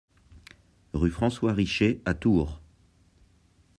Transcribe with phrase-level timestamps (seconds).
[0.93, 2.59] Rue François Richer à Tours